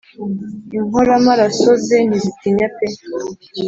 inkoramaraso 0.77 1.71
ze 1.85 1.97
ntizitinya 2.07 2.67
pe 2.75 2.87